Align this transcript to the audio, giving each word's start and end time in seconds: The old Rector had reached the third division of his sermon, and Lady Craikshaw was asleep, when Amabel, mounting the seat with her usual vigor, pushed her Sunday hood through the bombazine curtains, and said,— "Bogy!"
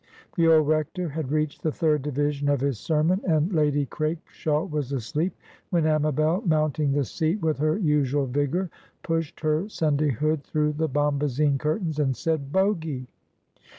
The 0.35 0.47
old 0.47 0.67
Rector 0.67 1.09
had 1.09 1.31
reached 1.31 1.61
the 1.61 1.71
third 1.71 2.01
division 2.01 2.49
of 2.49 2.59
his 2.59 2.79
sermon, 2.79 3.21
and 3.23 3.53
Lady 3.53 3.85
Craikshaw 3.85 4.65
was 4.67 4.91
asleep, 4.91 5.37
when 5.69 5.85
Amabel, 5.85 6.41
mounting 6.43 6.91
the 6.91 7.03
seat 7.05 7.39
with 7.39 7.59
her 7.59 7.77
usual 7.77 8.25
vigor, 8.25 8.71
pushed 9.03 9.41
her 9.41 9.69
Sunday 9.69 10.09
hood 10.09 10.43
through 10.43 10.73
the 10.73 10.89
bombazine 10.89 11.59
curtains, 11.59 11.99
and 11.99 12.17
said,— 12.17 12.51
"Bogy!" 12.51 13.05